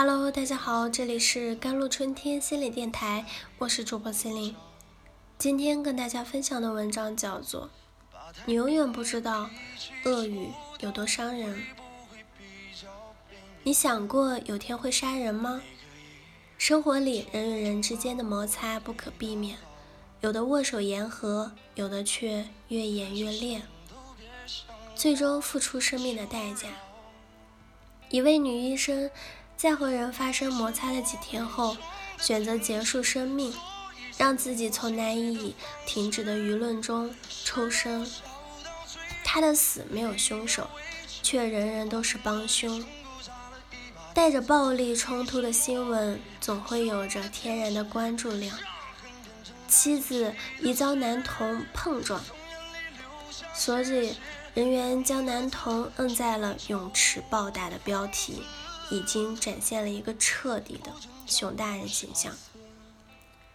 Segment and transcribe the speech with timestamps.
[0.00, 3.26] Hello，大家好，这里是甘露春天心理电台，
[3.58, 4.54] 我是主播心灵。
[5.36, 7.64] 今天跟大家分享的文章叫做
[8.46, 9.50] 《你永远不知道
[10.04, 11.56] 恶语有多伤人》。
[13.64, 15.60] 你想过有天会杀人吗？
[16.58, 19.58] 生活里人与人之间的摩擦不可避免，
[20.20, 23.62] 有的握手言和，有的却越演越烈，
[24.94, 26.68] 最终付出生命的代价。
[28.10, 29.10] 一位女医生。
[29.58, 31.76] 在和人发生摩擦的几天后，
[32.20, 33.52] 选择结束生命，
[34.16, 37.12] 让自己从难以停止的舆论中
[37.44, 38.08] 抽身。
[39.24, 40.70] 他的死没有凶手，
[41.24, 42.84] 却人人都是帮凶。
[44.14, 48.56] 带着暴力冲突的新闻总会有着天然的关注量。
[49.66, 52.22] 妻子疑遭男童碰撞，
[53.52, 54.14] 所以
[54.54, 58.44] 人员将男童摁在了泳池暴打的标题。
[58.90, 60.90] 已经展现了一个彻底的
[61.26, 62.32] 熊大人形象，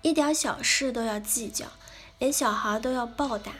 [0.01, 1.65] 一点小事都要计较，
[2.19, 3.51] 连小孩都要暴打，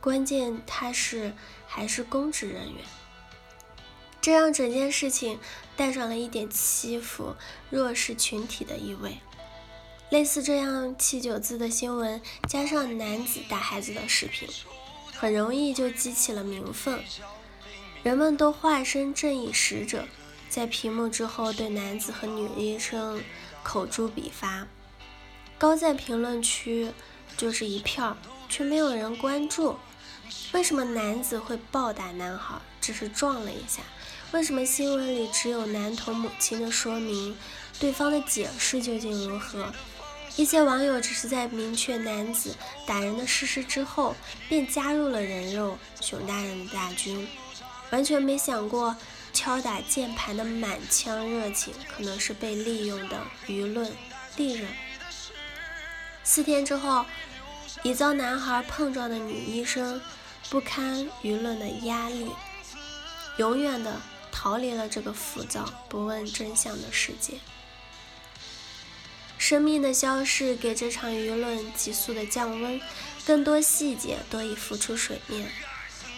[0.00, 1.32] 关键他是
[1.66, 2.84] 还是公职人员，
[4.20, 5.38] 这让整件事情
[5.76, 7.34] 带上了一点欺负
[7.70, 9.18] 弱势群体的意味。
[10.10, 14.48] 类似这样七九字的新闻，加上男子打孩子的视频，
[15.12, 17.02] 很容易就激起了民愤，
[18.04, 20.06] 人们都化身正义使者。
[20.56, 23.22] 在屏幕之后，对男子和女医生
[23.62, 24.66] 口诛笔伐，
[25.58, 26.90] 高赞评论区
[27.36, 28.16] 就是一票，
[28.48, 29.76] 却没有人关注。
[30.52, 32.58] 为什么男子会暴打男孩？
[32.80, 33.82] 只是撞了一下。
[34.32, 37.36] 为什么新闻里只有男童母亲的说明？
[37.78, 39.70] 对方的解释究竟如何？
[40.36, 44.16] 一些网友只是在明确男子打人的事实之后，
[44.48, 47.28] 便加入了人肉熊大人的大军，
[47.90, 48.96] 完全没想过。
[49.36, 53.92] 敲打键盘的满腔热情，可能是被利用的舆论
[54.38, 54.66] 利刃。
[56.24, 57.04] 四天之后，
[57.82, 60.00] 已遭男孩碰撞的女医生
[60.48, 62.30] 不堪舆论的压力，
[63.36, 64.00] 永远的
[64.32, 67.34] 逃离了这个浮躁、不问真相的世界。
[69.36, 72.80] 生命的消逝给这场舆论急速的降温，
[73.26, 75.52] 更多细节都已浮出水面。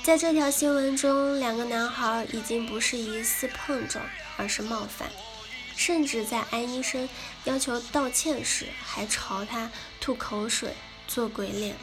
[0.08, 4.02] 在这条新闻中，两个男孩已经不是疑似碰撞，
[4.38, 5.06] 而是冒犯，
[5.76, 7.06] 甚至在安医生
[7.44, 9.70] 要求道歉时，还朝他
[10.00, 10.72] 吐口水、
[11.06, 11.76] 做鬼脸，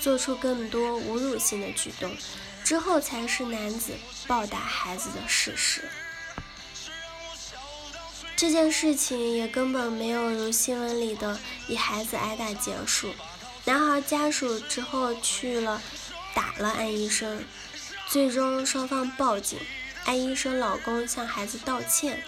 [0.00, 2.10] 做出更多侮辱性的举动。
[2.64, 3.92] 之后才是男子
[4.26, 5.86] 暴打孩子的事实。
[8.34, 13.12] 这件事情也根本没有如新闻里的以孩子挨打结束。
[13.66, 15.82] 男孩家属之后去了。
[16.38, 17.42] 打了安医生，
[18.06, 19.58] 最终双方报警，
[20.04, 22.22] 安医生老公向孩子道歉。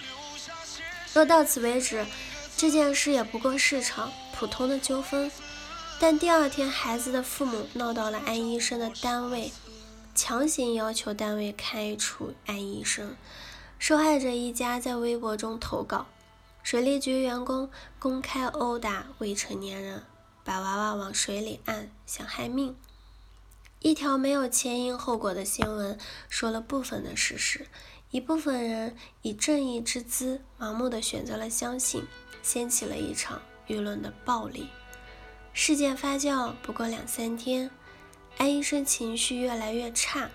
[1.14, 2.04] 若到此为止，
[2.56, 5.30] 这件事也不过是场普通的纠纷。
[6.00, 9.52] 但第二天，孩子的父母闹到了安医生的单位，
[10.12, 13.14] 强行要求单位开除安医生。
[13.78, 16.08] 受害者一家在微博中投稿：
[16.64, 20.02] 水利局员工公开殴打未成年人，
[20.42, 22.74] 把娃娃往水里按，想害命。
[23.80, 25.98] 一条没有前因后果的新闻，
[26.28, 27.66] 说了部分的事实，
[28.10, 32.06] 一部分人以正义之姿，盲目的选择了相信，
[32.42, 34.68] 掀起了一场舆论的暴力。
[35.54, 37.70] 事件发酵不过两三天，
[38.36, 40.28] 安医生情绪越来越差。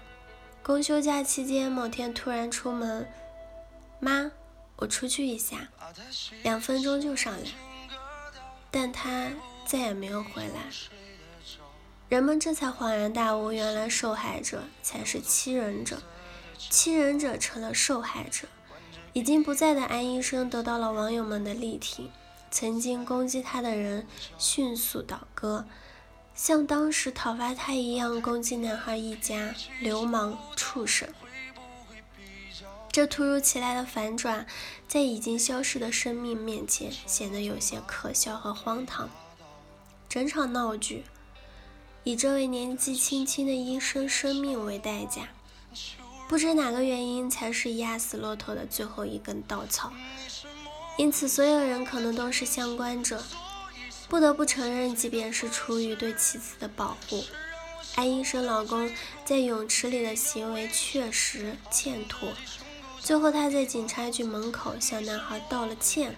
[0.63, 3.07] 公休假期间，某天突然出门，
[3.99, 4.31] 妈，
[4.77, 5.69] 我出去一下，
[6.41, 7.47] 两分钟就上来，
[8.71, 9.29] 但他
[9.67, 10.71] 再也没有回来。
[12.07, 16.01] 人们这才恍然大悟，原来受害者才是欺人者，
[16.57, 18.47] 欺人者成了受害者。
[19.13, 22.11] 已经不在的安医生得到了网友们的力挺，
[22.51, 24.05] 曾经攻击他的人
[24.37, 25.65] 迅速倒戈，
[26.35, 31.09] 像当时讨伐他一样攻击男孩一家，流氓畜生。
[32.91, 34.45] 这突如其来的反转，
[34.87, 39.09] 在已经消失的生命面前，显得有些可笑和荒唐。
[40.07, 41.03] 整场闹剧。
[42.07, 45.29] 以这位年纪轻轻的医生生命为代价，
[46.29, 49.91] 不知哪个原因才是压死骆驼的最后一根稻草。
[50.97, 53.23] 因此，所有人可能都是相关者。
[54.07, 57.23] 不得不承认，即便是出于对妻子的保护，
[57.95, 58.87] 安医生老公
[59.25, 62.29] 在泳池里的行为确实欠妥。
[62.99, 66.15] 最后，他在警察局门口向男孩道了歉。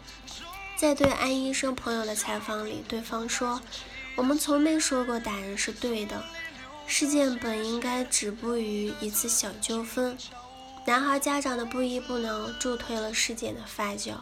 [0.75, 3.62] 在对安医生朋友的采访里，对方说。
[4.18, 6.24] 我们从没说过打人是对的，
[6.88, 10.18] 事件本应该止步于一次小纠纷，
[10.88, 14.16] 男孩家长的不依不挠助推了事件的发酵，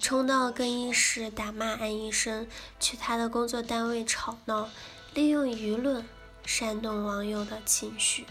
[0.00, 2.48] 冲到更衣室打骂安医生，
[2.80, 4.68] 去他的工作单位吵闹，
[5.14, 6.04] 利用舆论
[6.44, 8.26] 煽动网友的情绪。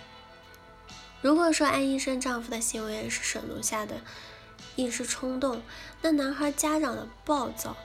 [1.22, 4.02] 如果说安医生丈夫的行为是盛怒下的
[4.76, 5.62] 一时冲动，
[6.02, 7.78] 那男孩家长的暴躁，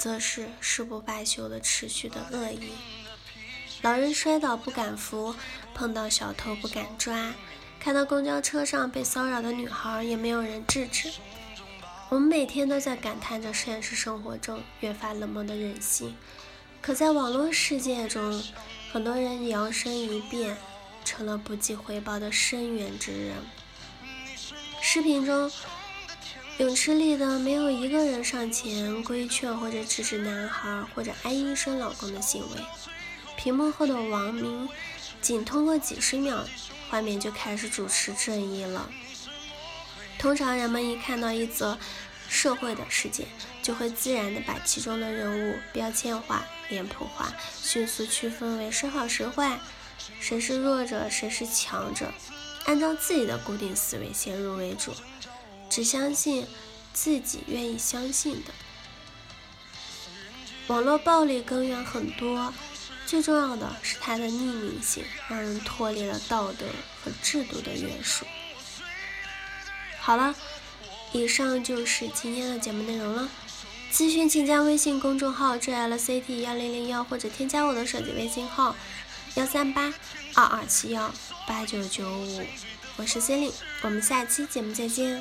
[0.00, 2.70] 则是誓不罢休的持续的恶意。
[3.82, 5.34] 老人摔倒不敢扶，
[5.74, 7.34] 碰到小偷不敢抓。
[7.78, 11.12] 看到公交车上被骚扰的女孩，也没有人制止。
[12.08, 16.16] 我们每天都在感叹着现实生活中越发冷漠的人性，
[16.80, 18.42] 可在网络世界中，
[18.90, 20.56] 很多人摇身一变
[21.04, 23.36] 成了不计回报的深渊之人。
[24.80, 25.50] 视频中，
[26.60, 32.60] 泳池里的没有一个人上前规劝或者制止男孩或者哀一声老公的行为，
[33.34, 34.68] 屏幕后的王明
[35.22, 36.44] 仅通过几十秒。
[36.90, 38.90] 画面就开始主持正义了。
[40.18, 41.78] 通常人们一看到一则
[42.28, 43.26] 社会的事件，
[43.62, 47.32] 就会自然的把其中的人物标签化、脸谱化，
[47.62, 49.58] 迅速区分为谁好谁坏，
[50.20, 52.12] 谁是弱者，谁是强者，
[52.66, 54.92] 按照自己的固定思维先入为主，
[55.70, 56.46] 只相信
[56.92, 58.52] 自己愿意相信的。
[60.66, 62.52] 网络暴力根源很多。
[63.06, 66.64] 最重要的是它的匿名性，让人脱离了道德
[67.02, 68.24] 和制度的约束。
[69.98, 70.32] 好了，
[71.10, 73.28] 以上就是今天的节目内容了。
[73.92, 78.76] 咨询请加微信公众号 jlct 幺零零幺，或者添加我的手机微信号
[79.34, 79.92] 幺三八
[80.36, 81.12] 二二七幺
[81.48, 82.40] 八九九五。
[82.94, 85.20] 我是 c e l i n e 我们下期节目再见。